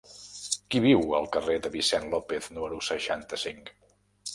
Qui 0.75 0.81
viu 0.85 1.13
al 1.19 1.29
carrer 1.37 1.59
de 1.67 1.73
Vicent 1.77 2.11
López 2.17 2.51
número 2.59 2.85
seixanta-cinc? 2.93 3.77